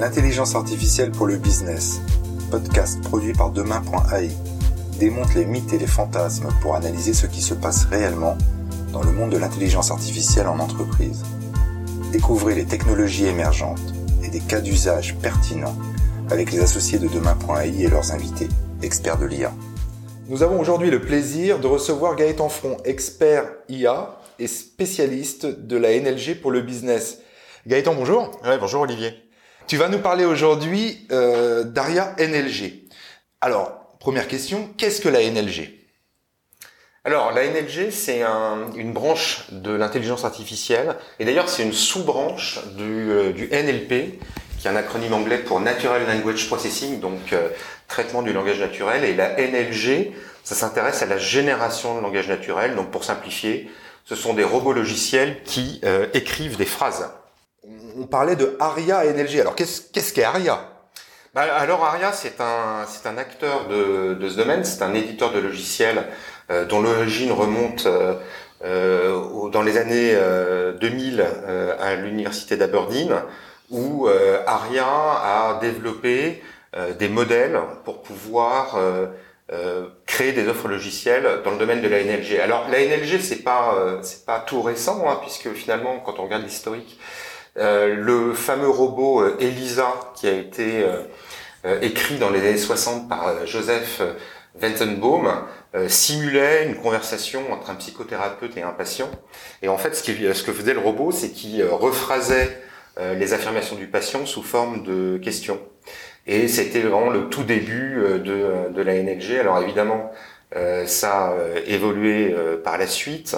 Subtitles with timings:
[0.00, 2.00] L'intelligence artificielle pour le business,
[2.50, 4.30] podcast produit par demain.ai,
[4.98, 8.38] démonte les mythes et les fantasmes pour analyser ce qui se passe réellement
[8.94, 11.22] dans le monde de l'intelligence artificielle en entreprise.
[12.12, 13.82] Découvrez les technologies émergentes
[14.24, 15.76] et des cas d'usage pertinents
[16.30, 18.48] avec les associés de demain.ai et leurs invités,
[18.80, 19.52] experts de l'IA.
[20.30, 25.90] Nous avons aujourd'hui le plaisir de recevoir Gaëtan Front, expert IA et spécialiste de la
[26.00, 27.18] NLG pour le business.
[27.66, 28.30] Gaëtan, bonjour.
[28.46, 29.29] Ouais, bonjour Olivier.
[29.70, 32.88] Tu vas nous parler aujourd'hui euh, d'ARIA NLG.
[33.40, 35.76] Alors, première question, qu'est-ce que la NLG
[37.04, 42.58] alors, la NLG, c'est un, une branche de l'intelligence artificielle, et d'ailleurs, c'est une sous-branche
[42.76, 44.18] du, euh, NLP,
[44.58, 47.48] qui est un acronyme anglais pour Natural Language Processing, donc euh,
[47.86, 52.74] traitement du langage naturel, et la NLG, ça s'intéresse à la génération de langage naturel,
[52.74, 53.70] donc pour simplifier,
[54.04, 55.80] ce sont des robots logiciels qui
[56.12, 57.08] écrivent des phrases.
[57.98, 60.66] On parlait de ARIA NLG, alors qu'est-ce qu'est-ce qu'est ARIA
[61.32, 65.30] bah, alors Aria, c'est un, c'est un acteur de, de ce domaine, c'est un éditeur
[65.30, 66.08] de logiciels
[66.50, 68.14] euh, dont l'origine remonte euh,
[68.64, 70.16] euh, dans les années
[70.80, 71.24] 2000
[71.78, 73.14] à l'université d'Aberdeen,
[73.70, 74.08] où
[74.46, 76.42] Aria a développé
[76.98, 78.78] des modèles pour pouvoir
[80.06, 82.38] créer des offres logicielles dans le domaine de la NLG.
[82.38, 86.42] Alors la NLG c'est pas c'est pas tout récent hein, puisque finalement quand on regarde
[86.42, 86.98] l'historique,
[87.56, 90.84] le fameux robot Elisa qui a été
[91.82, 94.02] écrit dans les années 60 par Joseph
[94.54, 95.28] Ventenbaum
[95.74, 99.10] euh, simulait une conversation entre un psychothérapeute et un patient.
[99.62, 100.02] Et en fait, ce,
[100.42, 102.60] que faisait le robot, c'est qu'il euh, rephrasait
[102.98, 105.60] euh, les affirmations du patient sous forme de questions.
[106.26, 109.38] Et c'était vraiment le tout début de, de la NLG.
[109.40, 110.12] Alors évidemment,
[110.84, 111.34] ça a
[111.66, 113.36] évolué par la suite.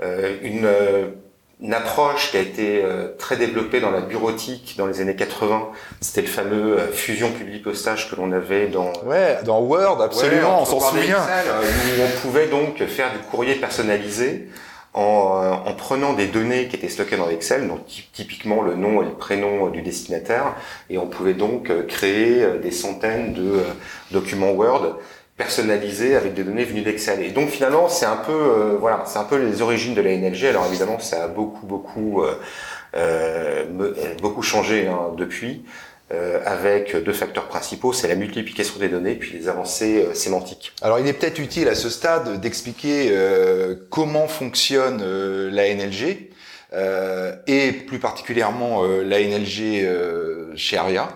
[0.00, 0.68] une
[1.62, 5.68] une approche qui a été euh, très développée dans la bureautique dans les années 80.
[6.00, 10.64] C'était le fameux euh, fusion public-postage que l'on avait dans ouais dans Word absolument, on
[10.64, 11.18] s'en souvient.
[11.18, 14.48] Euh, où on pouvait donc faire du courrier personnalisé
[14.94, 17.80] en, en, prenant des données qui étaient stockées dans Excel, donc
[18.12, 20.56] typiquement le nom et le prénom du destinataire,
[20.88, 23.60] et on pouvait donc créer des centaines de
[24.10, 24.96] documents Word
[25.40, 27.22] personnalisé avec des données venues d'Excel.
[27.22, 30.14] Et donc finalement, c'est un peu euh, voilà, c'est un peu les origines de la
[30.14, 30.44] NLG.
[30.44, 32.34] Alors évidemment, ça a beaucoup beaucoup euh,
[32.94, 33.64] euh,
[34.20, 35.64] beaucoup changé hein, depuis.
[36.44, 40.72] avec deux facteurs principaux, c'est la multiplication des données puis les avancées sémantiques.
[40.82, 42.96] Alors il est peut-être utile à ce stade d'expliquer
[43.90, 44.98] comment fonctionne
[45.58, 46.02] la NLG
[47.46, 49.62] et plus particulièrement la NLG
[50.56, 51.06] chez Aria.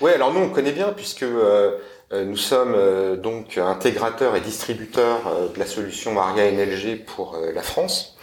[0.00, 1.72] Oui, alors nous on connaît bien puisque euh,
[2.12, 7.62] nous sommes euh, donc intégrateurs et distributeurs euh, de la solution ARIA NLG pour la
[7.62, 8.16] France.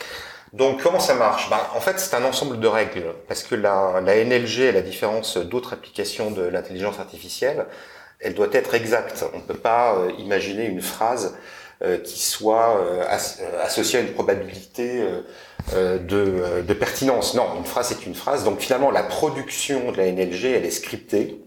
[0.53, 1.49] Donc comment ça marche?
[1.49, 4.81] Ben, En fait, c'est un ensemble de règles, parce que la, la NLG, à la
[4.81, 7.65] différence d'autres applications de l'intelligence artificielle,
[8.19, 9.25] elle doit être exacte.
[9.33, 11.35] On ne peut pas imaginer une phrase
[12.05, 12.79] qui soit
[13.61, 15.03] associée à une probabilité
[15.73, 17.33] de, de pertinence.
[17.33, 18.45] Non, une phrase est une phrase.
[18.45, 21.41] Donc finalement, la production de la NLG, elle est scriptée.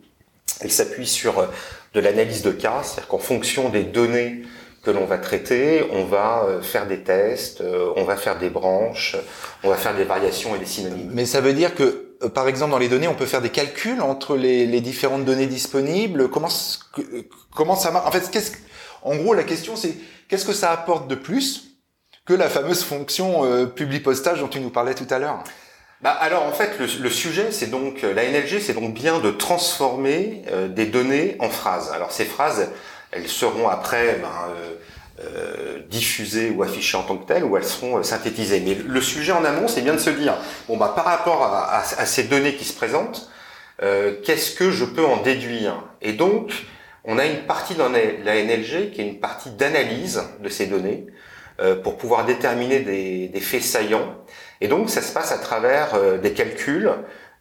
[0.61, 1.49] Elle s'appuie sur
[1.97, 4.43] de l'analyse de cas, c'est-à-dire qu'en fonction des données
[4.83, 8.51] que l'on va traiter, on va euh, faire des tests, euh, on va faire des
[8.51, 9.17] branches,
[9.65, 11.11] on va faire des variations et des synonymes.
[11.13, 13.49] Mais ça veut dire que, euh, par exemple, dans les données, on peut faire des
[13.49, 16.29] calculs entre les, différentes données disponibles.
[16.29, 18.07] Comment ça marche?
[18.07, 18.53] En fait,
[19.03, 19.95] en gros, la question c'est
[20.29, 21.79] qu'est-ce que ça apporte de plus
[22.27, 25.43] que la fameuse fonction euh, public postage dont tu nous parlais tout à l'heure?
[26.03, 30.43] Bah alors en fait le, sujet c'est donc la NLG c'est donc bien de transformer
[30.53, 31.91] euh, des données en phrases.
[31.91, 32.71] Alors ces phrases
[33.13, 34.75] elles seront après ben, euh,
[35.25, 38.61] euh, diffusées ou affichées en tant que telles ou elles seront euh, synthétisées.
[38.61, 40.35] Mais le sujet en amont c'est bien de se dire
[40.69, 43.31] bon bah par rapport à, à, à ces données qui se présentent
[43.79, 45.83] qu'est-ce que je peux en déduire?
[46.01, 46.53] Et donc
[47.05, 51.07] on a une partie dans la NLG qui est une partie d'analyse de ces données
[51.83, 54.15] pour pouvoir déterminer des, des faits saillants
[54.61, 56.91] et donc, ça se passe à travers euh, des calculs,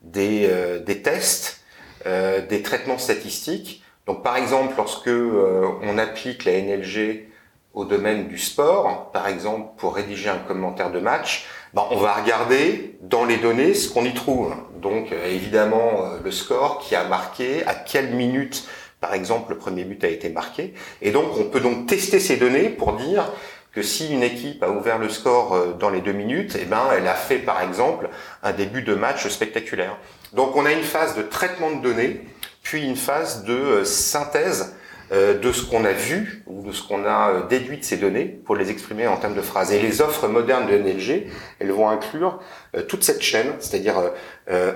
[0.02, 1.62] des, euh, des tests,
[2.06, 3.84] euh, des traitements statistiques.
[4.06, 7.28] Donc, par exemple, lorsque on applique la NLG
[7.74, 12.14] au domaine du sport, par exemple, pour rédiger un commentaire de match, ben, on va
[12.14, 14.54] regarder dans les données ce qu'on y trouve.
[14.80, 18.68] Donc, évidemment, le score qui a marqué, à quelle minute,
[19.02, 20.76] par exemple, le premier but a été marqué.
[21.02, 23.32] Et donc, on peut donc tester ces données pour dire
[23.76, 26.84] que si une équipe a ouvert le score euh, dans les deux minutes, eh ben,
[26.98, 28.10] elle a fait par exemple
[28.42, 29.98] un début de match spectaculaire.
[30.34, 32.22] Donc on a une phase de traitement de données,
[32.64, 34.76] puis une phase de euh, synthèse
[35.12, 38.26] euh, de ce qu'on a vu ou de ce qu'on a déduit de ces données
[38.46, 39.74] pour les exprimer en termes de phrases.
[39.74, 41.28] Et les offres modernes de NLG,
[41.60, 42.40] elles vont inclure
[42.88, 43.96] toute cette chaîne, c'est-à-dire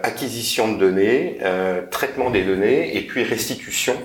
[0.03, 1.39] acquisition de données,
[1.91, 3.95] traitement des données et puis restitution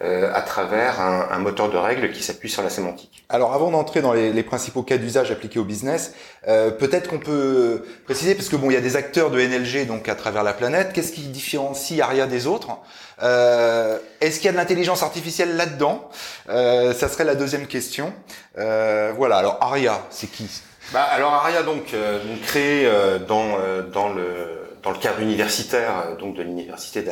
[0.00, 3.24] à travers un, moteur de règles qui s'appuie sur la sémantique.
[3.28, 6.14] Alors avant d'entrer dans les, principaux cas d'usage appliqués au business,
[6.44, 10.08] peut-être qu'on peut préciser, parce que bon, il y a des acteurs de NLG donc
[10.08, 10.92] à travers la planète.
[10.92, 12.78] Qu'est-ce qui différencie ARIA des autres?
[13.22, 16.08] Euh, Est-ce qu'il y a de l'intelligence artificielle là-dedans?
[16.48, 18.12] Euh, Ça serait la deuxième question.
[18.58, 19.36] Euh, voilà.
[19.36, 20.48] Alors Aria, c'est qui?
[20.94, 23.58] Bah, alors Aria donc euh, créé euh, dans
[23.92, 27.04] dans le dans le cadre universitaire donc de l'université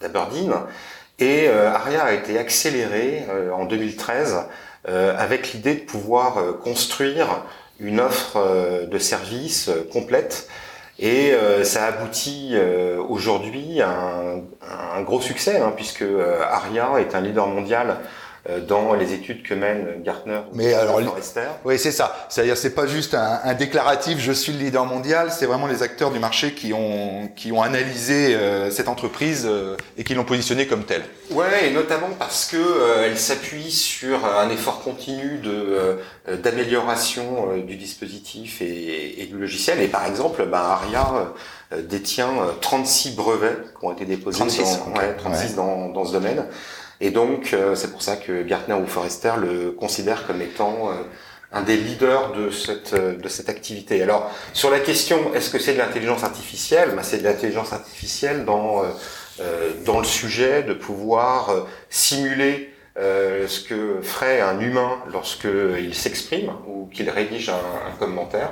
[0.00, 0.52] d'Aberdeen.
[1.18, 4.38] Et Aria a été accéléré en 2013
[4.86, 7.44] avec l'idée de pouvoir construire
[7.78, 10.48] une offre de services complète.
[11.00, 14.42] Et euh, ça aboutit euh, aujourd'hui à un,
[14.98, 17.94] un, gros succès, hein, puisque euh, Aria est un leader mondial euh,
[18.66, 21.42] dans les études que mène Gartner Mais alors, Forrester.
[21.64, 22.26] Oui, c'est ça.
[22.28, 25.82] C'est-à-dire, c'est pas juste un, un, déclaratif "je suis le leader mondial", c'est vraiment les
[25.82, 30.24] acteurs du marché qui ont qui ont analysé euh, cette entreprise euh, et qui l'ont
[30.24, 31.02] positionnée comme telle.
[31.30, 35.98] Ouais, et notamment parce que elle s'appuie sur un effort continu de
[36.42, 39.80] d'amélioration du dispositif et, et, du logiciel.
[39.80, 41.32] Et par exemple, ben, Aria
[41.76, 46.44] détient 36 brevets qui ont été déposés 36, dans, ouais, 36 Dans, dans ce domaine.
[47.00, 50.94] Et donc, euh, c'est pour ça que Gartner ou Forrester le considère comme étant euh,
[51.52, 54.02] un des leaders de cette, euh, de cette activité.
[54.02, 56.90] Alors, sur la question, est-ce que c'est de l'intelligence artificielle?
[56.94, 58.82] Ben, C'est de l'intelligence artificielle dans,
[59.86, 67.08] dans le sujet de pouvoir simuler ce que ferait un humain lorsqu'il s'exprime ou qu'il
[67.08, 68.50] rédige un, un commentaire.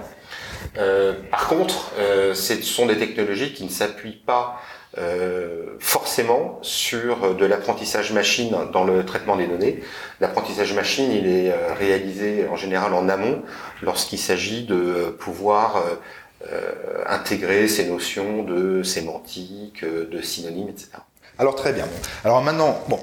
[1.31, 1.93] par contre,
[2.33, 4.61] ce sont des technologies qui ne s'appuient pas
[4.97, 9.83] euh, forcément sur de l'apprentissage machine dans le traitement des données.
[10.21, 13.43] L'apprentissage machine, il est euh, réalisé en général en amont
[13.83, 15.85] lorsqu'il s'agit de pouvoir
[16.51, 16.73] euh,
[17.07, 20.89] intégrer ces notions de sémantique, de synonymes, etc.
[21.39, 21.87] Alors très bien.
[22.25, 22.99] Alors maintenant, bon,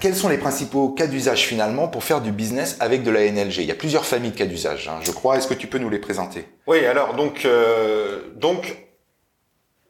[0.00, 3.58] quels sont les principaux cas d'usage finalement pour faire du business avec de la NLG
[3.58, 5.36] Il y a plusieurs familles de cas d'usage, hein, je crois.
[5.36, 6.46] Est-ce que tu peux nous les présenter?
[6.66, 8.76] Oui, alors donc euh, donc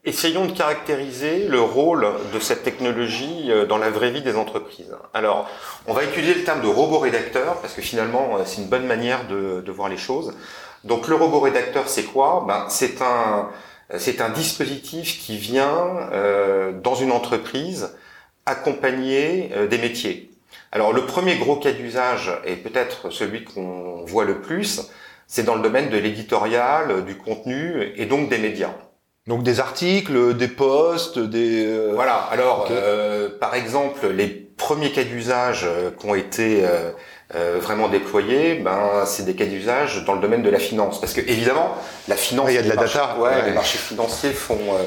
[0.07, 4.95] Essayons de caractériser le rôle de cette technologie euh, dans la vraie vie des entreprises.
[5.15, 5.49] Alors,
[5.87, 8.85] on va utiliser le terme de robot rédacteur parce que finalement, euh, c'est une bonne
[8.85, 10.35] manière de, voir les choses.
[10.83, 12.45] Donc, le robot rédacteur, c'est quoi?
[12.47, 13.49] Ben, c'est un
[13.97, 17.95] c'est un dispositif qui vient euh, dans une entreprise
[18.45, 20.31] accompagner des métiers.
[20.71, 24.81] Alors, le premier gros cas d'usage et peut-être celui qu'on voit le plus,
[25.25, 28.73] c'est dans le domaine de l'éditorial, du contenu et donc des médias.
[29.27, 31.65] Donc des articles, des posts, des...
[31.65, 36.63] Euh, voilà, alors euh, par exemple, les premiers cas d'usage euh, qui ont été
[37.59, 41.01] vraiment déployés, ben, c'est des cas d'usage dans le domaine de la finance.
[41.01, 41.75] Parce que évidemment,
[42.07, 42.49] la finance...
[42.49, 43.17] Il y a de la data.
[43.19, 44.77] Ouais, les marchés financiers font,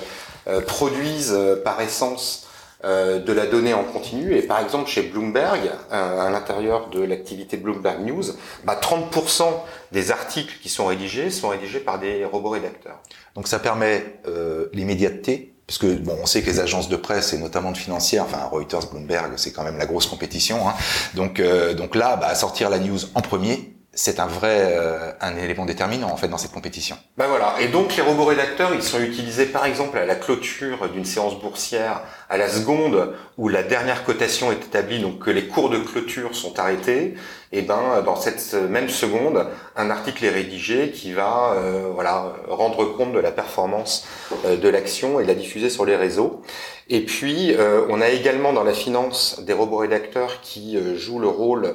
[0.67, 2.48] produisent par essence
[2.85, 4.37] euh, de la donnée en continu.
[4.37, 8.23] Et par exemple, chez Bloomberg, euh, à l'intérieur de l'activité Bloomberg News,
[8.63, 9.47] bah, 30%
[9.91, 13.01] des articles qui sont rédigés sont rédigés par des robots rédacteurs.
[13.35, 17.33] Donc ça permet euh, l'immédiateté, parce que bon, on sait que les agences de presse
[17.33, 20.69] et notamment de financières, enfin Reuters, Bloomberg, c'est quand même la grosse compétition.
[20.69, 20.75] Hein.
[21.15, 21.43] Donc
[21.77, 26.09] donc là, bah, sortir la news en premier, c'est un vrai euh, un élément déterminant
[26.09, 26.97] en fait dans cette compétition.
[27.17, 27.57] Ben voilà.
[27.61, 31.37] Et donc les robots rédacteurs, ils sont utilisés par exemple à la clôture d'une séance
[31.41, 35.79] boursière, à la seconde où la dernière cotation est établie, donc que les cours de
[35.79, 37.15] clôture sont arrêtés.
[37.51, 42.85] Et ben dans cette même seconde, un article est rédigé qui va euh, voilà rendre
[42.85, 44.07] compte de la performance
[44.45, 46.43] euh, de l'action et la diffuser sur les réseaux.
[46.89, 47.55] Et puis
[47.91, 51.73] on a également dans la finance des robots rédacteurs qui jouent le rôle euh,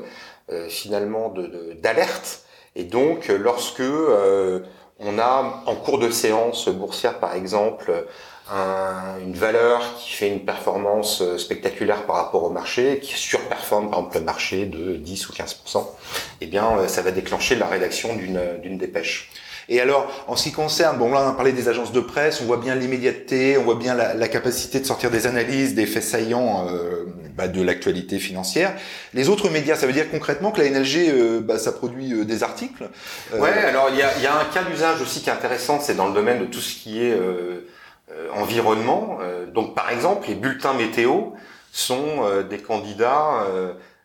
[0.70, 1.34] finalement
[1.82, 2.44] d'alerte.
[2.76, 4.62] De, et donc, lorsque euh,
[5.00, 8.08] on a en cours de séance boursière, par exemple,
[8.52, 14.00] un, une valeur qui fait une performance spectaculaire par rapport au marché, qui surperforme par
[14.00, 15.86] exemple le marché de 10 ou 15%,
[16.42, 19.32] eh bien, ça va déclencher la rédaction d'une dépêche.
[19.70, 22.42] Et alors, en ce qui concerne, bon là on a parlé des agences de presse,
[22.42, 25.86] on voit bien l'immédiateté, on voit bien la, la, capacité de sortir des analyses, des
[25.86, 27.06] faits saillants euh,
[27.36, 28.74] bah, de l'actualité financière.
[29.16, 32.26] Les autres médias, ça veut dire concrètement que la NLG, euh, bah, ça produit euh,
[32.26, 32.88] des articles
[33.34, 35.80] euh, Ouais, alors il y a, y a, un cas d'usage aussi qui est intéressant,
[35.80, 37.18] c'est dans le domaine de tout ce qui est
[38.36, 39.18] environnement.
[39.54, 41.32] donc par exemple, les bulletins météo
[41.72, 43.48] sont des candidats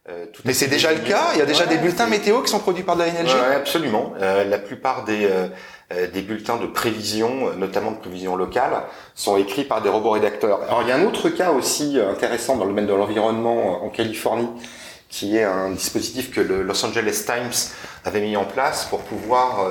[0.08, 2.58] euh, Mais c'est déjà le cas Il y a déjà des bulletins météo qui sont
[2.58, 4.14] produits par de la NLG ouais, Absolument.
[4.20, 5.28] Euh, la plupart des,
[6.12, 8.82] des bulletins de prévision, notamment de prévision locale,
[9.14, 10.62] sont écrits par des robots rédacteurs.
[10.62, 13.88] Alors il y a un autre cas aussi intéressant dans le domaine de l'environnement en
[13.88, 14.48] Californie,
[15.08, 17.72] qui est un dispositif que le Los Angeles Times
[18.04, 19.66] avait mis en place pour pouvoir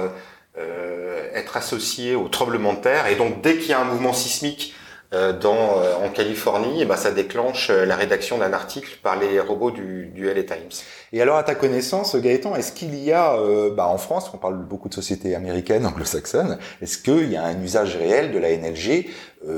[1.34, 3.08] être associé au tremblement de terre.
[3.08, 4.77] Et donc dès qu'il y a un mouvement sismique euh,
[5.14, 9.18] dans, euh, en Californie, et eh ben, ça déclenche euh, la rédaction d'un article par
[9.18, 10.84] les robots du, du LA Times.
[11.14, 13.38] Et alors, à ta connaissance, Gaëtan, est-ce qu'il y a,
[13.72, 17.62] bah, en France, on parle beaucoup de sociétés américaines, anglo-saxonnes, est-ce qu'il y a un
[17.64, 19.08] usage réel de la NLG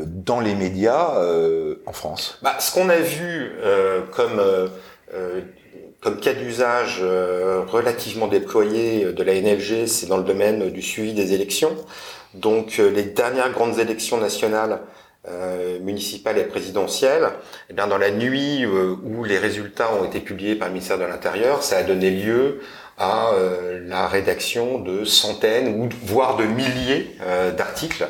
[0.05, 1.13] dans les médias
[1.87, 2.37] en France?
[2.43, 3.51] Bah, Ce qu'on a vu
[4.11, 4.41] comme
[6.01, 11.33] comme cas d'usage relativement déployé de la NLG, c'est dans le domaine du suivi des
[11.33, 11.75] élections.
[12.35, 14.81] Donc les dernières grandes élections nationales
[15.27, 17.27] euh, municipale et présidentielle,
[17.69, 20.97] eh bien dans la nuit euh, où les résultats ont été publiés par le ministère
[20.97, 22.61] de l'Intérieur, ça a donné lieu
[22.97, 27.17] à euh, la rédaction de centaines ou voire de milliers
[27.57, 28.07] d'articles,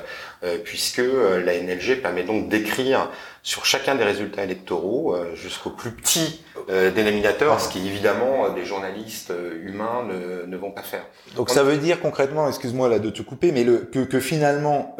[0.63, 3.09] puisque la NLG permet donc d'écrire
[3.41, 10.07] sur chacun des résultats électoraux jusqu'au plus petit dénominateur, ce qui évidemment des journalistes humains
[10.07, 11.05] ne, ne vont pas faire.
[11.35, 14.95] Donc ça veut dire concrètement, excuse-moi là de te couper, mais le, que, que finalement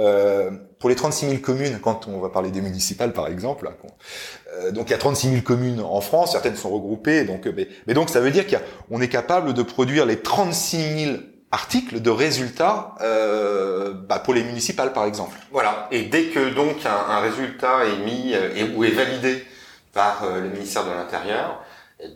[0.80, 3.70] pour les 36 000 communes, quand on va parler des municipales par exemple,
[4.54, 7.68] euh, donc il y a 36 000 communes en France, certaines sont regroupées, donc euh,
[7.86, 11.18] mais, donc ça veut dire qu'on est capable de produire les 36 000
[11.52, 15.38] articles de résultats euh, bah, pour les municipales par exemple.
[15.52, 15.90] Voilà.
[15.92, 19.44] Et dès que donc un, résultat est mis et, ou est validé
[19.92, 21.62] par le ministère de l'Intérieur,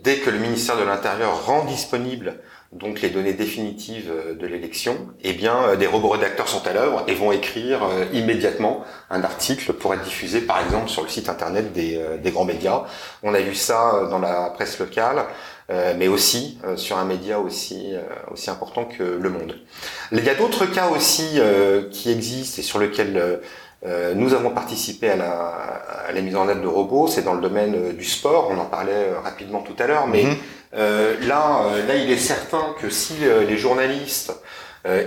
[0.02, 2.38] dès que le ministère de l'Intérieur rend disponible
[2.74, 6.72] donc les données définitives euh, de l'élection, eh bien euh, des robots rédacteurs sont à
[6.72, 11.08] l'œuvre et vont écrire euh, immédiatement un article pour être diffusé par exemple sur le
[11.08, 12.82] site internet des, des grands médias.
[13.22, 15.24] On a vu ça dans la presse locale,
[15.96, 17.92] mais aussi sur un média aussi
[18.32, 19.56] aussi important que Le Monde.
[20.12, 21.38] Il y a d'autres cas aussi
[21.92, 23.40] qui existent et sur lesquels
[24.14, 25.30] nous avons participé à la,
[26.08, 28.64] à la, mise en œuvre de robots, c'est dans le domaine du sport, on en
[28.64, 30.36] parlait rapidement tout à l'heure, mais mhm.
[30.74, 34.32] Euh, là, euh, là, il est certain que si euh, les journalistes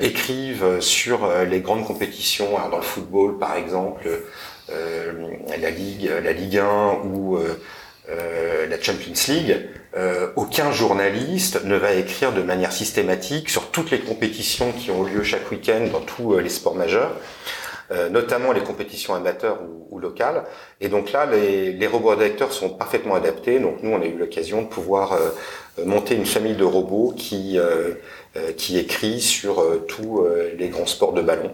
[0.02, 4.10] écrivent sur les grandes compétitions, dans le football par exemple,
[4.70, 7.38] la Ligue, la Ligue 1 ou
[8.08, 9.70] la Champions League,
[10.36, 15.22] aucun journaliste ne va écrire de manière systématique sur toutes les compétitions qui ont lieu
[15.22, 17.12] chaque week-end dans tous les sports majeurs.
[17.90, 20.44] Euh, notamment les compétitions amateurs ou, ou, locales.
[20.82, 23.60] Et donc là, les, les robots rédacteurs sont parfaitement adaptés.
[23.60, 27.58] Donc nous, on a eu l'occasion de pouvoir euh, monter une famille de robots qui
[27.58, 27.94] euh,
[28.58, 30.24] qui écrit sur tous
[30.60, 31.52] les grands sports de ballon.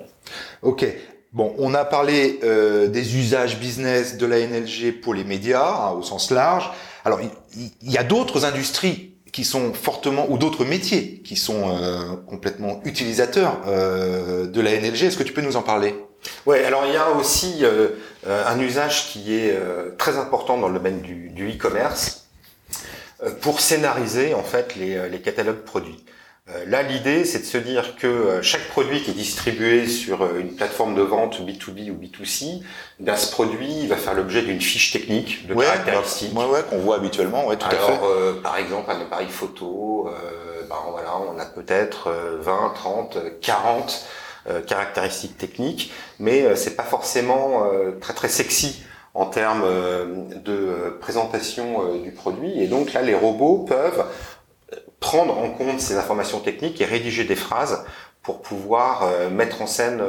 [0.64, 0.86] Ok.
[1.32, 6.02] Bon, on a parlé des usages business de la NLG pour les médias hein, au
[6.02, 6.70] sens large.
[7.06, 11.78] Alors, il, il y a d'autres industries qui sont fortement ou d'autres métiers qui sont
[12.28, 15.04] complètement utilisateurs euh, de la NLG.
[15.04, 15.96] Est-ce que tu peux nous en parler?
[16.46, 17.90] Ouais, alors il y a aussi euh,
[18.28, 22.26] euh, un usage qui est euh, très important dans le domaine du, e-commerce
[23.42, 26.04] pour scénariser en fait les, les catalogues produits.
[26.68, 30.94] là, l'idée, c'est de se dire que chaque produit qui est distribué sur une plateforme
[30.94, 32.62] de vente B2B ou B2C,
[33.00, 36.38] eh bien, ce produit va faire l'objet d'une fiche technique de caractéristiques.
[36.38, 38.42] Ouais, ouais, qu'on voit habituellement, ouais, tout Alors, à fait.
[38.42, 40.10] par exemple, un appareil photo,
[40.74, 42.12] ben, voilà, on a peut-être
[42.42, 43.90] 20, 30, 40 euh,
[44.68, 48.84] caractéristiques techniques, mais euh, c'est pas forcément euh, très très sexy
[49.14, 49.66] en termes
[50.44, 52.64] de présentation du produit.
[52.64, 54.06] Et donc là, les robots peuvent
[55.00, 57.86] prendre en compte ces informations techniques et rédiger des phrases
[58.24, 60.02] pour pouvoir mettre en scène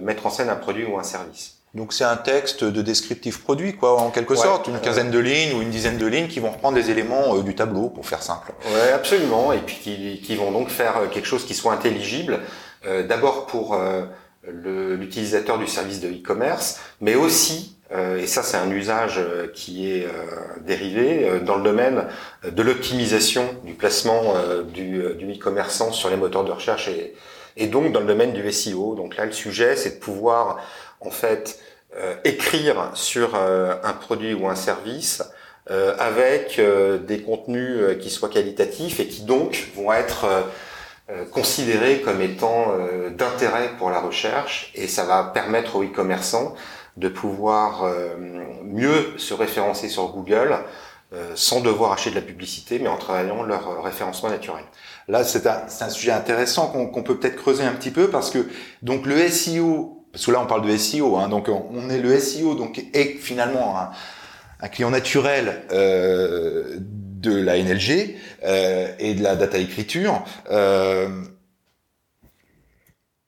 [0.00, 1.56] mettre en scène un produit ou un service.
[1.74, 5.56] Donc c'est un texte de descriptif produit, quoi, en quelque sorte, une quinzaine de lignes
[5.56, 8.52] ou une dizaine de lignes qui vont reprendre les éléments du tableau, pour faire simple.
[8.72, 12.42] Ouais, absolument, et puis qui, qui, vont donc faire quelque chose qui soit intelligible
[12.84, 14.02] euh, d'abord pour euh,
[14.96, 19.20] l'utilisateur du service de e-commerce, mais aussi, euh, et ça c'est un usage
[19.54, 20.08] qui est
[20.62, 22.06] dérivé, dans le domaine
[22.44, 24.34] de l'optimisation du placement
[24.72, 26.90] du, e-commerçant sur les moteurs de recherche
[27.56, 28.96] et, donc dans le domaine du SEO.
[28.96, 30.58] Donc là le sujet c'est de pouvoir
[31.00, 31.60] en fait
[32.24, 35.22] écrire sur un produit ou un service
[35.68, 36.60] avec
[37.06, 40.26] des contenus qui soient qualitatifs et qui donc vont être
[41.30, 46.54] considéré comme étant euh, d'intérêt pour la recherche et ça va permettre aux e-commerçants
[46.96, 48.14] de pouvoir euh,
[48.64, 50.56] mieux se référencer sur Google
[51.34, 54.64] sans devoir acheter de la publicité, mais en travaillant leur référencement naturel.
[55.08, 58.48] Là, c'est un, un, sujet intéressant qu'on peut peut-être creuser un petit peu parce que
[58.80, 62.18] donc le SEO, parce que là on parle de SEO, hein, donc on est le
[62.18, 63.90] SEO donc est finalement un,
[64.62, 66.78] un client naturel euh,
[67.22, 70.24] de la NLG euh, et de la data écriture.
[70.50, 71.08] Euh,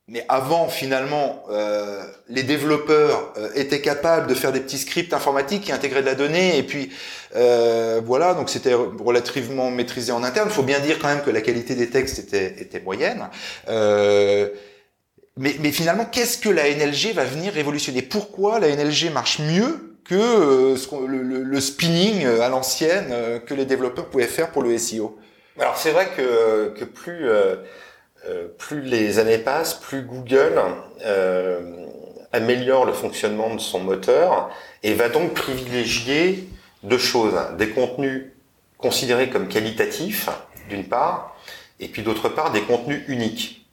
[0.07, 5.63] mais avant finalement euh, les développeurs euh, étaient capables de faire des petits scripts informatiques
[5.63, 6.91] qui intégraient de la donnée et puis
[7.37, 10.49] euh, voilà donc c'était relativement maîtrisé en interne.
[10.51, 13.29] Il faut bien dire quand même que la qualité des textes était, était moyenne.
[13.69, 14.51] Euh,
[15.37, 18.03] mais, mais finalement, qu'est-ce que la NLG va venir révolutionner?
[18.03, 20.77] Pourquoi la NLG marche mieux que euh,
[21.09, 25.19] le, le, le, spinning à l'ancienne que les développeurs pouvaient faire pour le SEO
[25.59, 27.29] Alors c'est vrai que, que plus
[28.27, 30.59] euh, plus les années passent, plus Google
[31.05, 31.87] euh,
[32.33, 34.51] améliore le fonctionnement de son moteur
[34.83, 36.49] et va donc privilégier
[36.83, 37.35] deux choses.
[37.59, 38.33] Des contenus
[38.79, 40.31] considérés comme qualitatifs,
[40.71, 41.37] d'une part,
[41.81, 43.67] et puis d'autre part, des contenus uniques.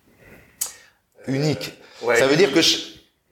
[1.27, 1.71] Uniques
[2.05, 2.59] euh, Ça veut dire que...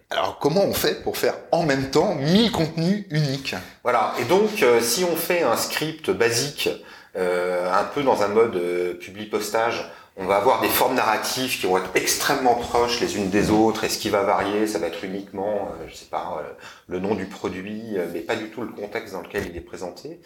[0.09, 4.63] Alors comment on fait pour faire en même temps 1000 contenus uniques Voilà, et donc
[4.81, 6.69] si on fait un script basique,
[7.15, 11.91] un peu dans un mode publi-postage, on va avoir des formes narratives qui vont être
[11.95, 15.69] extrêmement proches les unes des autres, et ce qui va varier, ça va être uniquement,
[15.71, 16.51] euh, je sais pas, euh,
[16.87, 19.61] le nom du produit, euh, mais pas du tout le contexte dans lequel il est
[19.61, 20.19] présenté.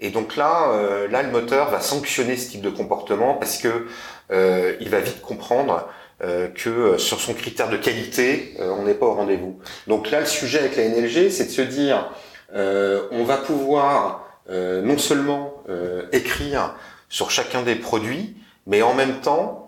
[0.00, 0.72] Et donc là,
[1.08, 3.86] là, le moteur va sanctionner ce type de comportement parce que
[4.80, 5.88] il va vite comprendre
[6.54, 9.58] que sur son critère de qualité, on n'est pas au rendez-vous.
[9.86, 12.10] Donc là, le sujet avec la NLG, c'est de se dire,
[12.54, 15.62] on va pouvoir non seulement
[16.12, 16.74] écrire
[17.08, 19.64] sur chacun des produits, mais en même temps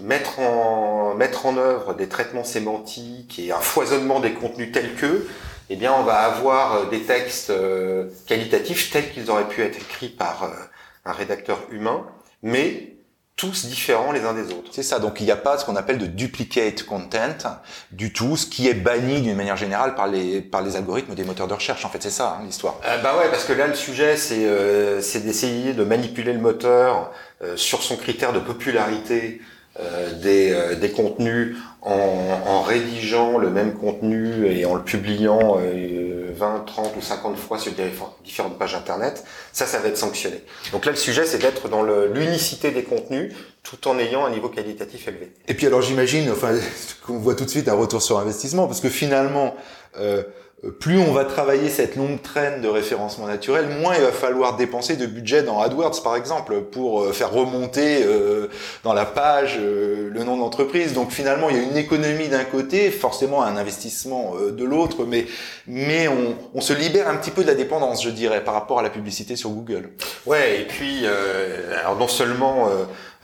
[0.00, 5.26] mettre en mettre en œuvre des traitements sémantiques et un foisonnement des contenus tels que
[5.70, 9.76] eh bien on va avoir euh, des textes euh, qualitatifs tels qu'ils auraient pu être
[9.76, 10.48] écrits par euh,
[11.04, 12.06] un rédacteur humain
[12.42, 12.95] mais
[13.36, 14.70] tous différents les uns des autres.
[14.72, 17.36] C'est ça, donc il n'y a pas ce qu'on appelle de duplicate content
[17.92, 21.24] du tout, ce qui est banni d'une manière générale par les par les algorithmes des
[21.24, 21.84] moteurs de recherche.
[21.84, 22.80] En fait, c'est ça hein, l'histoire.
[22.86, 26.40] Euh, bah ouais, parce que là le sujet c'est euh, c'est d'essayer de manipuler le
[26.40, 27.12] moteur
[27.42, 29.42] euh, sur son critère de popularité
[29.78, 31.54] euh, des, euh, des contenus
[31.86, 35.56] en, en, rédigeant le même contenu et en le publiant
[36.36, 37.72] 20, 30 ou 50 fois sur
[38.24, 40.42] différentes pages internet, ça, ça va être sanctionné.
[40.72, 44.48] Donc là, le sujet, c'est d'être dans l'unicité des contenus tout en ayant un niveau
[44.48, 45.32] qualitatif élevé.
[45.48, 46.54] Et puis alors j'imagine, enfin,
[47.06, 49.56] qu'on voit tout de suite un retour sur investissement, parce que finalement,
[49.98, 50.22] euh, euh,
[50.80, 54.96] plus on va travailler cette longue traîne de référencement naturel, moins il va falloir dépenser
[54.96, 58.48] de budget dans AdWords, par exemple, pour euh, faire remonter euh,
[58.82, 60.94] dans la page le nom de l'entreprise.
[60.94, 65.26] Donc finalement, il y a une économie d'un côté, forcément un investissement de l'autre, mais
[65.66, 68.78] mais on, on, se libère un petit peu de la dépendance, je dirais, par rapport
[68.78, 69.90] à la publicité sur Google.
[70.24, 71.04] Ouais, et puis
[71.80, 72.68] alors non seulement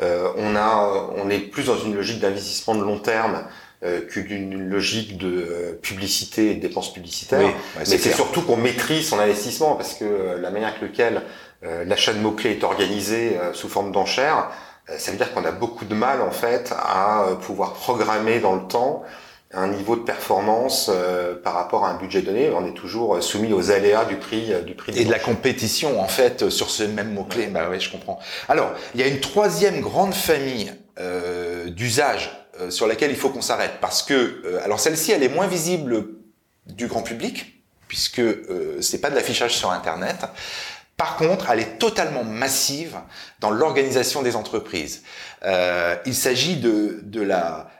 [0.00, 3.44] on a on est plus dans une logique d'investissement de long terme
[3.84, 7.52] euh, qu'une logique de euh, publicité et de dépenses publicitaires.
[7.76, 11.22] mais c'est surtout qu'on maîtrise son investissement parce que euh, la manière avec laquelle
[11.86, 14.50] l'achat de mots-clés est organisé sous forme d'enchères,
[14.98, 18.66] ça veut dire qu'on a beaucoup de mal en fait à pouvoir programmer dans le
[18.66, 19.04] temps
[19.52, 20.90] un niveau de performance
[21.44, 22.50] par rapport à un budget donné.
[22.50, 24.92] On est toujours soumis aux aléas du prix du prix.
[24.98, 27.46] Et de la compétition en fait sur ce même mot clé.
[27.46, 28.18] Bah oui, je comprends.
[28.48, 33.30] Alors, il y a une troisième grande famille euh, d'usages euh, sur laquelle il faut
[33.30, 36.06] qu'on s'arrête parce que euh, alors celle-ci elle est moins visible
[36.66, 40.16] du grand public puisque euh, c'est pas de l'affichage sur internet.
[40.96, 42.96] Par contre, elle est totalement massive
[43.40, 45.02] dans l'organisation des entreprises.
[45.44, 47.70] Euh, il s'agit de, de la,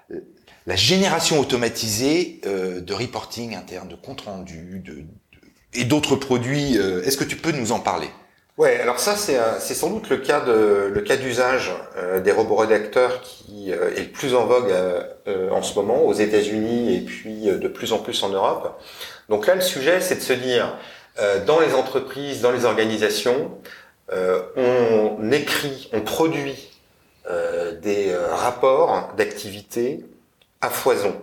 [0.66, 5.04] la génération automatisée euh, de reporting interne, de compte rendu, de, de
[5.74, 6.76] et d'autres produits.
[6.76, 8.10] Est-ce que tu peux nous en parler?
[8.58, 12.32] Ouais, alors ça c'est c'est sans doute le cas de le cas d'usage euh, des
[12.32, 16.94] robots rédacteurs qui euh, est le plus en vogue euh, en ce moment aux États-Unis
[16.94, 18.78] et puis de plus en plus en Europe.
[19.30, 20.76] Donc là le sujet c'est de se dire
[21.46, 23.58] dans les entreprises, dans les organisations,
[24.56, 26.70] on écrit, on produit
[27.82, 30.06] des rapports d'activité
[30.62, 31.14] à foison.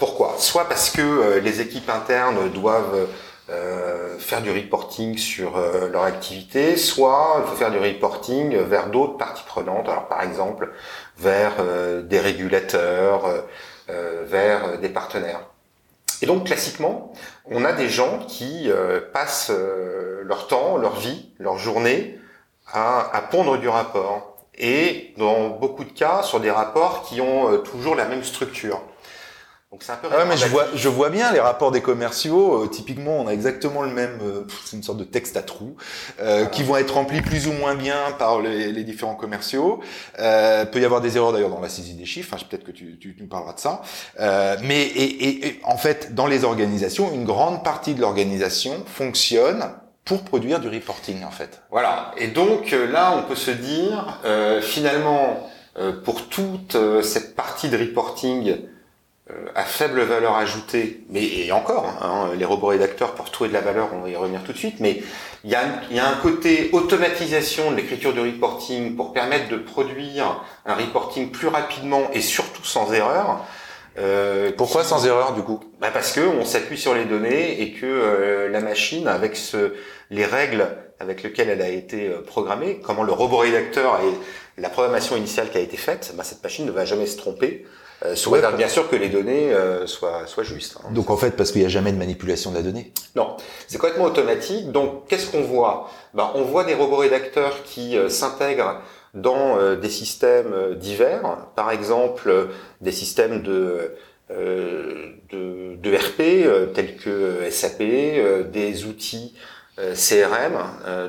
[0.00, 0.34] pourquoi?
[0.38, 3.06] Soit parce que les équipes internes doivent
[3.50, 9.42] euh, faire du reporting sur euh, leur activité, soit faire du reporting vers d'autres parties
[9.44, 10.70] prenantes, alors par exemple
[11.18, 13.22] vers euh, des régulateurs,
[14.24, 15.40] vers des partenaires.
[16.22, 17.12] Et donc classiquement,
[17.50, 18.70] on a des gens qui
[19.12, 19.52] passent
[20.22, 22.18] leur temps, leur vie, leur journée
[22.68, 24.38] à, à, pondre du rapport.
[24.56, 28.80] Et dans beaucoup de cas, sur des rapports qui ont toujours la même structure.
[29.72, 30.08] Donc c'est un peu.
[30.12, 32.64] Ah mais je vois, je vois bien les rapports des commerciaux.
[32.64, 34.18] Euh, typiquement, on a exactement le même.
[34.22, 35.76] Euh, c'est une sorte de texte à trous
[36.20, 39.80] euh, qui vont être remplis plus ou moins bien par les, les différents commerciaux.
[40.18, 42.34] Euh, peut y avoir des erreurs d'ailleurs dans la saisie des chiffres.
[42.34, 43.80] Enfin, peut-être que tu, tu, nous parleras de ça.
[44.20, 49.64] Euh, mais et, et, en fait, dans les organisations, une grande partie de l'organisation fonctionne
[50.04, 51.62] pour produire du reporting en fait.
[51.70, 52.10] Voilà.
[52.18, 54.20] Et donc là, on peut se dire
[54.60, 55.48] finalement
[56.04, 58.56] pour toute cette partie de reporting
[59.54, 63.60] à faible valeur ajoutée, mais et encore, hein, les robots rédacteurs pour trouver de la
[63.60, 65.02] valeur, on va y revenir tout de suite, mais
[65.44, 69.56] il y a, y a un côté automatisation de l'écriture de reporting pour permettre de
[69.56, 73.44] produire un reporting plus rapidement et surtout sans erreur.
[73.98, 75.60] Euh, Pourquoi sans erreur du coup?
[75.80, 79.74] Bah Parce que on s'appuie sur les données et que euh, la machine, avec ce,
[80.10, 80.66] les règles
[80.98, 85.50] avec lesquelles elle a été euh, programmée, comment le robot rédacteur et la programmation initiale
[85.50, 87.66] qui a été faite, bah, cette machine ne va jamais se tromper.
[88.04, 90.76] Euh, soit bien sûr que les données euh, soient, soient justes.
[90.78, 90.90] Hein.
[90.92, 93.36] Donc en fait, parce qu'il n'y a jamais de manipulation de la donnée Non,
[93.68, 94.72] c'est complètement automatique.
[94.72, 95.88] Donc qu'est-ce qu'on voit?
[96.12, 98.82] Bah, On voit des robots rédacteurs qui s'intègrent
[99.14, 102.46] dans euh, des systèmes euh, divers, par exemple euh,
[102.80, 103.94] des systèmes de,
[104.30, 107.82] de, de, RP tels que SAP,
[108.50, 109.34] des outils
[109.76, 110.58] CRM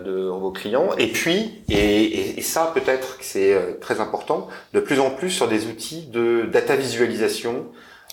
[0.05, 4.99] de vos clients, et puis, et, et ça peut-être que c'est très important, de plus
[4.99, 7.65] en plus sur des outils de data visualisation,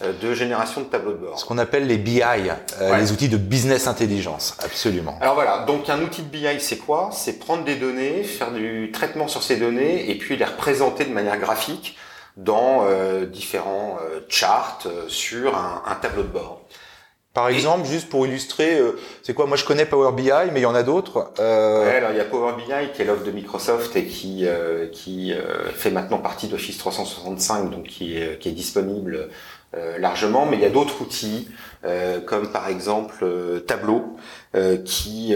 [0.03, 1.39] euh, de génération de tableaux de bord.
[1.39, 5.19] Ce qu'on appelle les BI, euh, les outils de business intelligence, absolument.
[5.21, 7.11] Alors voilà, donc un outil de BI, c'est quoi?
[7.13, 11.13] C'est prendre des données, faire du traitement sur ces données et puis les représenter de
[11.13, 11.99] manière graphique
[12.39, 16.60] dans euh, différents charts sur un, un, tableau de bord.
[17.33, 18.81] Par exemple, juste pour illustrer,
[19.23, 21.33] c'est quoi Moi, je connais Power BI, mais il y en a d'autres.
[21.39, 21.85] Euh...
[21.85, 24.47] Ouais, alors il y a Power BI qui est l'offre de Microsoft et qui
[24.93, 25.33] qui
[25.75, 29.29] fait maintenant partie d'Office 365, donc qui est qui est disponible
[29.77, 31.49] euh, largement, mais il y a d'autres outils
[31.85, 34.17] euh, comme par exemple euh, Tableau
[34.85, 35.33] qui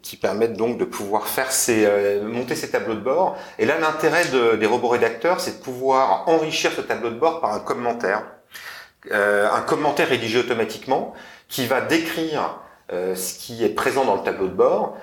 [0.00, 1.86] qui permettent donc de pouvoir faire ces
[2.22, 3.36] monter ces tableaux de bord.
[3.58, 7.42] Et là, l'intérêt de, des robots rédacteurs, c'est de pouvoir enrichir ce tableau de bord
[7.42, 8.22] par un commentaire,
[9.12, 11.14] un commentaire rédigé automatiquement
[11.48, 14.96] qui va décrire ce qui est présent dans le tableau de bord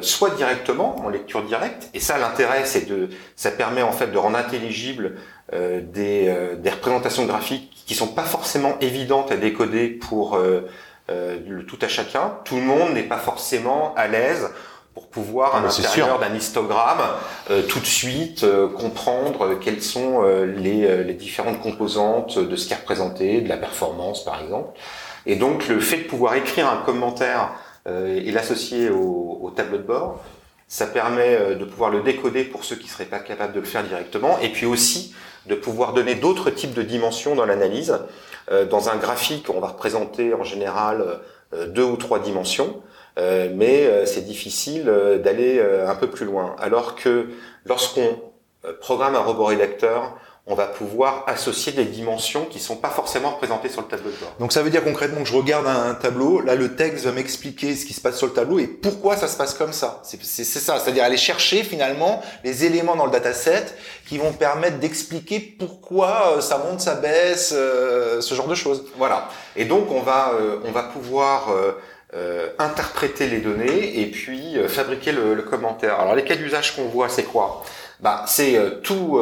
[0.00, 4.18] soit directement en lecture directe et ça l'intérêt c'est de ça permet en fait de
[4.18, 5.16] rendre intelligible
[5.52, 10.60] euh, des, euh, représentations graphiques qui sont pas forcément évidentes à décoder pour euh,
[11.08, 12.36] le tout à chacun.
[12.44, 14.48] Tout le monde n'est pas forcément à l'aise
[15.00, 17.00] pour pouvoir à l'intérieur d'un histogramme
[17.68, 18.44] tout de suite
[18.76, 24.24] comprendre quelles sont les, les, différentes composantes de ce qui est représenté, de la performance
[24.24, 24.78] par exemple.
[25.26, 27.50] Et donc le fait de pouvoir écrire un commentaire
[27.88, 30.20] et l'associer au, au, tableau de bord,
[30.68, 33.82] ça permet de pouvoir le décoder pour ceux qui seraient pas capables de le faire
[33.82, 35.14] directement, et puis aussi
[35.46, 37.98] de pouvoir donner d'autres types de dimensions dans l'analyse.
[38.50, 41.20] Euh, dans un graphique, on va représenter en général
[41.54, 42.76] euh, deux ou trois dimensions, euh,
[43.16, 44.84] mais c'est difficile
[45.22, 46.56] d'aller un peu plus loin.
[46.58, 47.28] Alors que
[47.64, 48.20] lorsqu'on
[48.80, 50.16] programme un robot rédacteur,
[50.50, 54.16] on va pouvoir associer des dimensions qui sont pas forcément représentées sur le tableau de
[54.16, 54.34] bord.
[54.40, 57.76] Donc ça veut dire concrètement que je regarde un tableau, là le texte va m'expliquer
[57.76, 60.02] ce qui se passe sur le tableau et pourquoi ça se passe comme ça.
[60.02, 63.66] C'est ça, c'est-à-dire aller chercher finalement les éléments dans le dataset
[64.08, 68.86] qui vont permettre d'expliquer pourquoi euh, ça monte, ça baisse, euh, ce genre de choses.
[68.96, 69.28] Voilà.
[69.54, 71.54] Et donc on va euh, on va pouvoir
[72.58, 76.00] interpréter les données et puis fabriquer le, commentaire.
[76.00, 77.62] Alors les cas d'usage qu'on voit, c'est quoi?
[78.00, 79.20] Bah c'est tout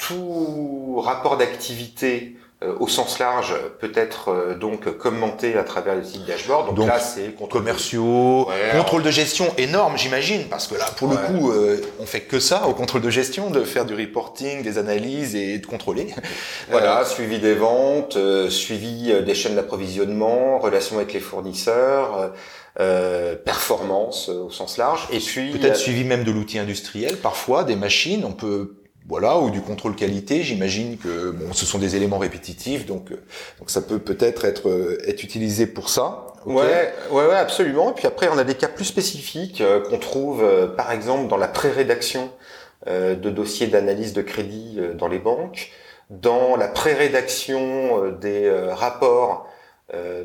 [0.00, 2.39] tout rapport d'activité euh,
[2.78, 6.74] au sens large peut être euh, donc commenté à travers le site dashboard.
[6.74, 11.50] Donc, là, c'est commerciaux, contrôle de gestion énorme, j'imagine, parce que là, pour le coup,
[11.50, 15.34] euh, on fait que ça au contrôle de gestion, de faire du reporting, des analyses
[15.34, 16.08] et de contrôler.
[16.70, 18.16] Voilà, suivi des ventes,
[18.48, 22.32] suivi des chaînes d'approvisionnement, relations avec les fournisseurs.
[22.78, 27.74] Euh, performance au sens large et puis peut-être suivi même de l'outil industriel parfois des
[27.74, 28.76] machines on peut
[29.08, 30.42] voilà, ou du contrôle qualité.
[30.42, 33.16] J'imagine que bon, ce sont des éléments répétitifs, donc euh,
[33.58, 36.26] donc ça peut peut-être être euh, être utilisé pour ça.
[36.46, 37.90] Ouais, ouais, absolument.
[37.90, 40.42] Et puis après, on a des cas plus spécifiques euh, qu'on trouve,
[40.76, 42.30] par exemple, dans la pré-rédaction
[42.86, 45.70] de dossiers d'analyse de crédit dans les banques,
[46.08, 49.49] dans la pré-rédaction des rapports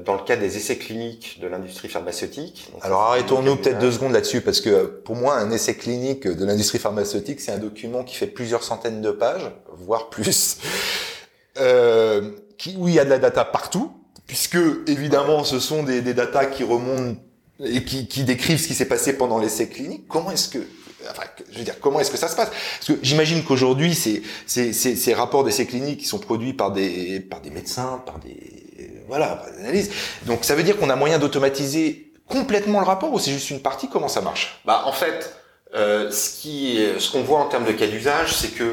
[0.05, 2.69] dans le cas des essais cliniques de l'industrie pharmaceutique.
[2.81, 6.77] Alors arrêtons-nous peut-être deux secondes là-dessus parce que pour moi un essai clinique de l'industrie
[6.77, 10.57] pharmaceutique c'est un document qui fait plusieurs centaines de pages, voire plus,
[11.57, 13.91] euh, qui, où il y a de la data partout,
[14.27, 17.19] puisque évidemment ce sont des, des datas qui remontent
[17.63, 20.05] et qui, qui décrivent ce qui s'est passé pendant l'essai clinique.
[20.07, 20.59] Comment est-ce que
[21.09, 22.49] Enfin, je veux dire, comment est-ce que ça se passe?
[22.49, 26.71] Parce que j'imagine qu'aujourd'hui, ces, ces, ces, ces rapports d'essais cliniques qui sont produits par
[26.71, 29.91] des, par des médecins, par des voilà, analyse.
[30.25, 33.61] Donc ça veut dire qu'on a moyen d'automatiser complètement le rapport ou c'est juste une
[33.61, 33.87] partie?
[33.87, 34.59] Comment ça marche?
[34.65, 35.35] Bah en fait,
[35.75, 38.63] euh, ce qui, ce qu'on voit en termes de cas d'usage, c'est que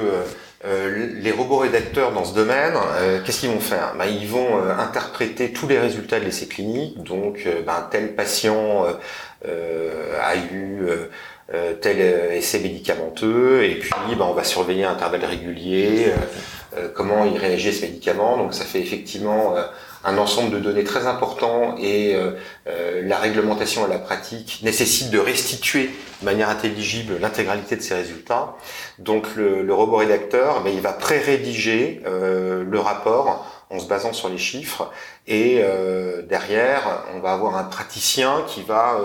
[0.64, 3.94] euh, les robots rédacteurs dans ce domaine, euh, qu'est-ce qu'ils vont faire?
[3.98, 7.02] Bah, Ils vont euh, interpréter tous les résultats de l'essai clinique.
[7.02, 8.84] Donc, bah, tel patient
[9.44, 10.86] a eu
[11.80, 11.98] tel
[12.32, 16.12] essai médicamenteux, et puis ben, on va surveiller à intervalles réguliers
[16.94, 18.36] comment il réagit à ce médicament.
[18.36, 19.56] Donc ça fait effectivement
[20.04, 22.32] un ensemble de données très important et euh,
[22.66, 27.94] euh, la réglementation et la pratique nécessitent de restituer de manière intelligible l'intégralité de ces
[27.94, 28.56] résultats.
[28.98, 34.28] Donc le, robot rédacteur, ben, il va pré-rédiger euh, le rapport en se basant sur
[34.28, 34.90] les chiffres
[35.26, 35.62] et
[36.28, 39.00] derrière on va avoir un praticien qui va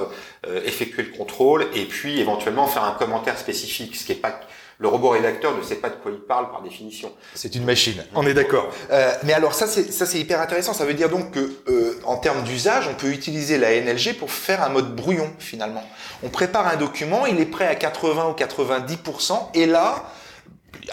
[0.66, 4.38] effectuer le contrôle et puis éventuellement faire un commentaire spécifique, ce qui est pas
[4.80, 7.12] le robot rédacteur ne sait pas de quoi il parle par définition.
[7.34, 8.70] C'est une machine, on est d'accord.
[8.92, 10.74] Euh, mais alors ça c'est ça c'est hyper intéressant.
[10.74, 14.32] Ça veut dire donc que euh, en termes d'usage, on peut utiliser la NLG pour
[14.32, 15.84] faire un mode brouillon finalement.
[16.24, 20.12] On prépare un document, il est prêt à 80 ou 90% et là,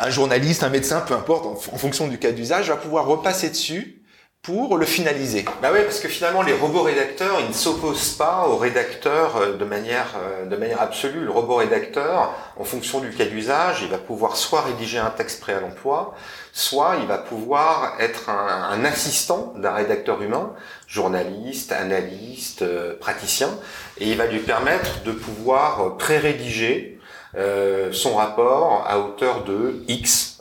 [0.01, 3.94] un journaliste, un médecin, peu importe, en fonction du cas d'usage, va pouvoir repasser dessus
[4.45, 5.47] pour le finaliser.
[5.63, 9.57] Bah ouais, parce que finalement les robots rédacteurs, ils ne s'opposent pas aux rédacteurs euh,
[9.57, 11.25] de manière euh, de manière absolue.
[11.25, 15.41] Le robot rédacteur, en fonction du cas d'usage, il va pouvoir soit rédiger un texte
[15.41, 16.15] prêt à l'emploi,
[16.53, 20.53] soit il va pouvoir être un, assistant d'un rédacteur humain,
[20.87, 23.49] journaliste, analyste, euh, praticien,
[23.97, 26.91] et il va lui permettre de pouvoir pré-rédiger
[27.91, 30.41] son rapport à hauteur de X,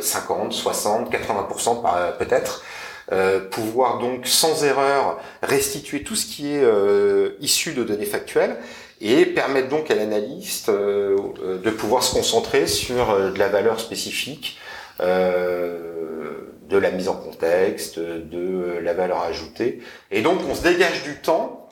[0.00, 2.62] 50, 60, 80% peut-être,
[3.10, 8.58] euh, pouvoir donc sans erreur restituer tout ce qui est euh, issu de données factuelles
[9.00, 11.16] et permettre donc à l'analyste euh,
[11.62, 14.58] de pouvoir se concentrer sur de la valeur spécifique,
[15.00, 19.80] de la mise en contexte, de la valeur ajoutée.
[20.10, 21.68] Et donc on se dégage du temps.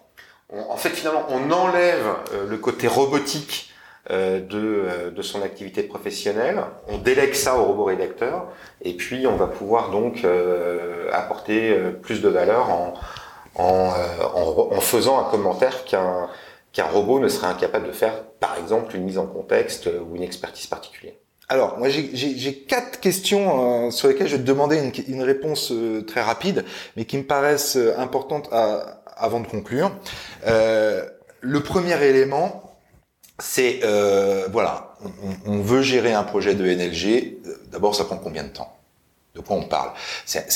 [0.50, 2.14] en fait finalement on enlève
[2.48, 3.75] le côté robotique euh,
[4.10, 6.62] de, euh, de, son activité professionnelle.
[6.88, 8.46] On délègue ça au robot rédacteur
[8.82, 12.94] et puis on va pouvoir donc euh, apporter plus de valeur en,
[13.56, 13.92] en,
[14.34, 16.28] en, faisant un commentaire qu'un
[16.72, 20.22] qu'un robot ne serait incapable de faire, par exemple une mise en contexte ou une
[20.22, 21.14] expertise particulière.
[21.48, 25.72] Alors, moi, j'ai quatre questions sur lesquelles je vais te demander une, une réponse
[26.06, 26.66] très rapide,
[26.96, 29.90] mais qui me paraissent importantes à, avant de conclure.
[30.44, 32.75] le premier élément,
[33.38, 34.94] c'est euh, voilà,
[35.46, 37.36] on, veut gérer un projet de NLG.
[37.70, 38.72] D'abord, ça prend combien de temps?
[39.34, 39.90] De quoi on parle?
[40.24, 40.46] C'est,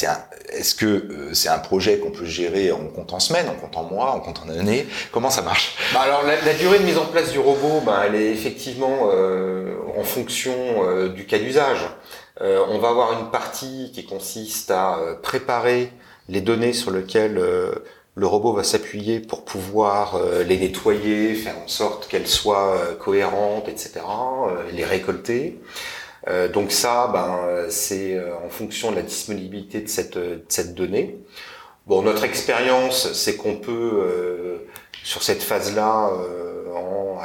[0.49, 3.77] Est-ce que euh, c'est un projet qu'on peut gérer en compte en semaines, en compte
[3.77, 5.77] en mois, en compte en années Comment ça marche?
[5.93, 9.75] Bah Alors, la, durée de mise en place du robot, bah, elle est effectivement euh,
[9.99, 11.87] en fonction euh, du cas d'usage.
[12.41, 15.93] on va avoir une partie qui consiste à préparer
[16.31, 17.39] les données sur lesquelles
[18.21, 22.95] le robot va s'appuyer pour pouvoir euh, les nettoyer, faire en sorte qu'elles soient euh,
[22.95, 25.59] cohérentes, etc., euh, les récolter.
[26.53, 27.31] donc ça, ben,
[27.71, 31.19] c'est en fonction de la disponibilité de cette, cette donnée.
[31.87, 34.67] Bon, notre expérience, c'est qu'on peut,
[35.03, 36.11] sur cette phase-là,
[36.75, 37.17] en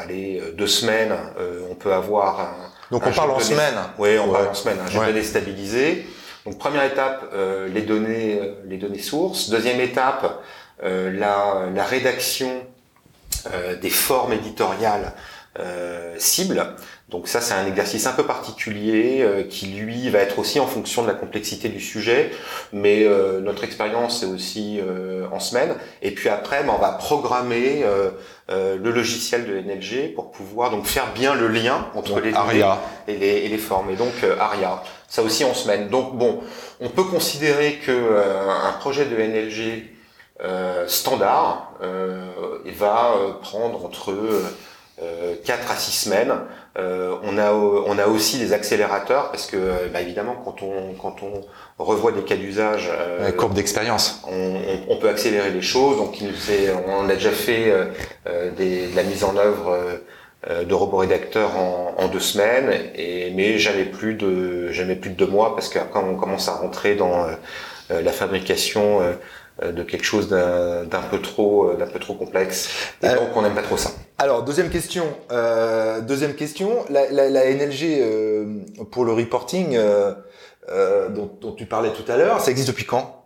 [0.58, 1.14] deux semaines,
[1.70, 2.56] on peut avoir un.
[2.90, 3.78] Donc on parle en semaine.
[4.00, 4.78] Oui, on parle en semaine.
[4.80, 6.08] Un jeu de données stabilisé.
[6.46, 7.20] Donc première étape,
[7.76, 9.50] les données, les données sources.
[9.50, 10.42] Deuxième étape,
[10.84, 12.66] la, la, rédaction
[13.54, 15.14] euh, des formes éditoriales
[15.60, 16.66] euh, cibles.
[17.10, 21.04] Donc ça, c'est un exercice un peu particulier qui, lui, va être aussi en fonction
[21.04, 22.32] de la complexité du sujet.
[22.74, 23.08] Mais
[23.42, 24.80] notre expérience, c'est aussi
[25.32, 25.76] en semaine.
[26.02, 27.86] Et puis après, ben, on va programmer
[28.50, 32.80] le logiciel de NLG pour pouvoir donc faire bien le lien entre les ARIA.
[33.08, 33.92] et les, et les formes.
[33.92, 35.90] Et donc ARIA, ça aussi en semaine.
[35.90, 36.42] Donc bon,
[36.82, 37.92] on peut considérer que
[38.66, 39.95] un projet de NLG euh,
[40.88, 42.28] standard euh,
[42.66, 44.14] il va euh, prendre entre
[45.44, 46.34] 4 à 6 semaines.
[46.78, 51.84] on a on a aussi des accélérateurs parce que bah, évidemment quand on quand on
[51.84, 54.22] revoit des cas d'usage euh, courbe d'expérience.
[54.30, 55.98] on, on, peut accélérer les choses.
[55.98, 56.34] Donc il
[56.88, 57.74] on a déjà fait
[58.58, 59.78] des, de la mise en œuvre
[60.50, 62.72] de robots rédacteurs en, en, deux semaines.
[62.96, 66.54] Et mais jamais plus de jamais plus de deux mois parce qu'après on commence à
[66.54, 67.28] rentrer dans
[67.90, 69.14] la fabrication euh,
[69.64, 72.70] de quelque chose d'un peu trop euh, d'un peu trop complexe
[73.02, 73.92] et euh, donc on n'aime pas trop ça.
[74.18, 78.60] Alors deuxième question, euh, deuxième question, la, la, la NLG euh,
[78.92, 80.14] pour le reporting euh,
[81.10, 83.24] dont, dont, tu parlais tout à l'heure, ça existe depuis quand?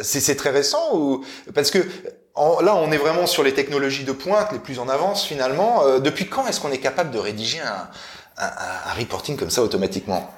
[0.00, 4.52] C'est très récent ou parce que là on est vraiment sur les technologies de pointe
[4.52, 5.98] les plus en avance finalement.
[5.98, 7.88] depuis quand est-ce qu'on est capable de rédiger un,
[8.36, 10.30] un, un reporting comme ça automatiquement?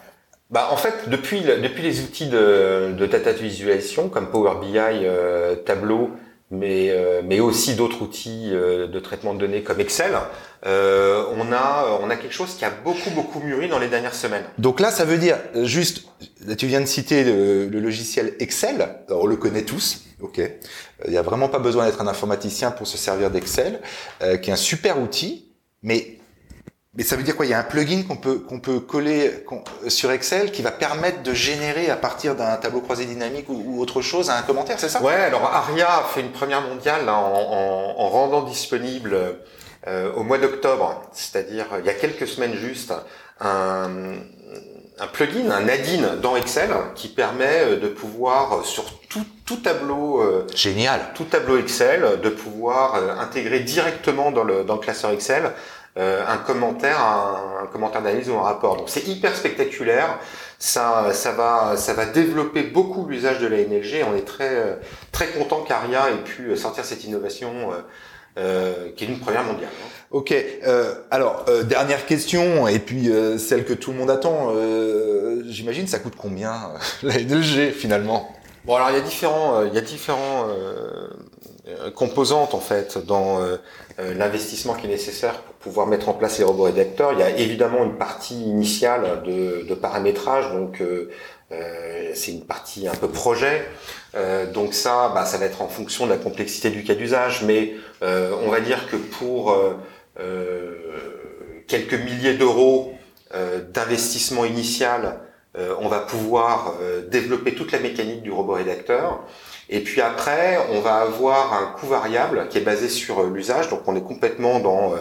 [0.50, 5.54] Bah, en fait, depuis, depuis les outils de, de data visualisation comme Power BI, euh,
[5.54, 6.10] Tableau,
[6.50, 10.12] mais, euh, mais aussi d'autres outils euh, de traitement de données comme Excel,
[10.64, 14.42] on, a, on a quelque chose qui a beaucoup, beaucoup mûri dans les dernières semaines.
[14.58, 16.02] Donc là, ça veut dire, juste,
[16.58, 20.40] tu viens de citer le, le logiciel Excel, on le connaît tous, ok.
[21.04, 23.80] Il n'y a vraiment pas besoin d'être un informaticien pour se servir d'Excel,
[24.42, 25.46] qui est un super outil
[25.82, 26.19] Mais
[26.94, 27.46] mais ça veut dire quoi?
[27.46, 29.44] Il y a un plugin qu'on peut qu'on peut coller
[29.86, 34.02] sur Excel qui va permettre de générer à partir d'un tableau croisé dynamique ou, autre
[34.02, 35.00] chose un commentaire, c'est ça?
[35.00, 35.14] Ouais.
[35.14, 39.16] Alors Aria a fait une première mondiale en, en, en, rendant disponible
[39.86, 42.92] euh, au mois d'octobre, c'est-à-dire il y a quelques semaines juste,
[43.40, 44.16] un,
[44.98, 49.56] un plugin, un add-in dans Excel qui permet euh, de pouvoir euh, sur tout, tout
[49.56, 50.22] tableau
[50.54, 55.52] génial, tout tableau Excel, de pouvoir intégrer directement dans le dans le classeur Excel
[55.96, 58.76] euh, un commentaire, un, commentaire d'analyse ou un rapport.
[58.76, 60.18] Donc c'est hyper spectaculaire.
[60.58, 64.04] Ça, ça va, ça va développer beaucoup l'usage de la NLG.
[64.06, 64.78] On est très,
[65.10, 67.72] très content qu'Aria ait pu sortir cette innovation.
[68.38, 69.70] Euh, qui est une première mondiale.
[69.82, 69.88] Hein.
[70.12, 70.32] Ok.
[70.32, 74.52] Euh, alors euh, dernière question et puis celle que tout le monde attend.
[75.48, 76.54] J'imagine ça coûte combien
[77.02, 78.32] la NLG finalement?
[78.64, 80.46] Bon alors il y a différents, il y a différents
[81.94, 83.40] composantes en fait dans
[84.00, 87.12] euh, l'investissement qui est nécessaire pour pouvoir mettre en place les robots rédacteurs.
[87.12, 91.10] Il y a évidemment une partie initiale de, paramétrage, donc euh,
[91.52, 93.66] euh c'est une partie un peu projet.
[94.14, 97.42] Euh, donc ça, bah, ça va être en fonction de la complexité du cas d'usage,
[97.44, 99.56] mais on va dire que pour
[101.66, 102.94] quelques milliers d'euros
[103.72, 105.20] d'investissement initial,
[105.56, 106.74] on va pouvoir
[107.08, 109.20] développer toute la mécanique du robot rédacteur.
[109.72, 113.68] Et puis après, on va avoir un coût variable qui est basé sur euh, l'usage.
[113.68, 114.96] Donc on est complètement dans euh,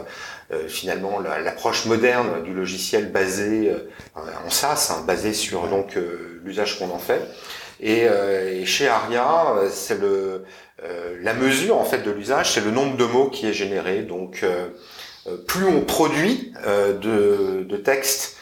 [0.54, 3.76] euh, finalement l'approche moderne du logiciel basé
[4.16, 5.98] en SaaS, hein, basé sur donc
[6.44, 7.22] l'usage qu'on en fait.
[7.82, 8.08] Et,
[8.66, 10.44] chez Aria, c'est le
[11.22, 14.02] la mesure en fait de l'usage, c'est le nombre de mots qui est généré.
[14.02, 14.44] Donc
[15.48, 18.38] plus on produit de, de textes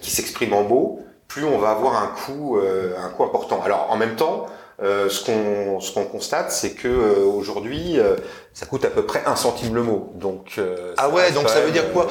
[0.00, 3.62] qui s'expriment en mots, plus on va avoir un coût un coût important.
[3.62, 4.46] Alors en même temps,
[4.82, 8.16] euh, ce qu'on ce qu'on constate, c'est que euh, aujourd'hui, euh,
[8.52, 10.12] ça coûte à peu près un centime le mot.
[10.16, 10.60] Donc
[10.98, 12.08] ah ouais, donc ça veut dire quoi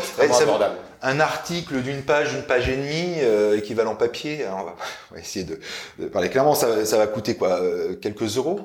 [1.01, 4.45] Un article d'une page, une page et demie, équivalent papier.
[4.59, 6.55] on, va, essayer de, parler clairement.
[6.55, 7.59] Ça, ça va coûter quoi
[8.01, 8.59] Quelques euros?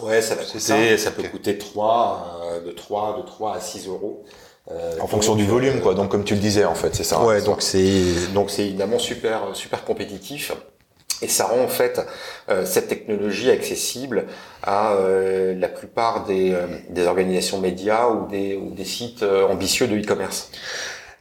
[0.00, 4.24] Ouais, ça va coûter, ça, peut coûter 3, de 3, de 3 à 6 euros.
[5.00, 5.94] en fonction du volume, quoi.
[5.94, 7.22] Donc, comme tu le disais, en fait, c'est ça.
[7.22, 10.52] Ouais, donc c'est donc c'est évidemment super super compétitif.
[11.22, 12.00] Et ça rend en fait
[12.48, 14.24] euh, cette technologie accessible
[14.62, 19.86] à euh, la plupart des, euh, des, organisations médias ou des, ou des sites ambitieux
[19.86, 20.50] de e-commerce.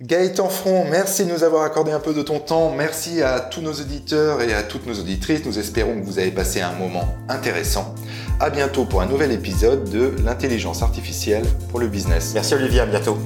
[0.01, 2.71] Gaëtan Front, merci de nous avoir accordé un peu de ton temps.
[2.75, 5.45] Merci à tous nos auditeurs et à toutes nos auditrices.
[5.45, 7.95] Nous espérons que vous avez passé un moment intéressant.
[8.39, 12.31] À bientôt pour un nouvel épisode de l'intelligence artificielle pour le business.
[12.33, 13.17] Merci Olivier, à bientôt.